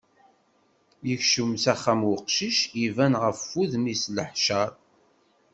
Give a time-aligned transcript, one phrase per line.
[1.07, 4.69] Yekcem s axxam uqcic, iban ɣef wudem-is leḥcer.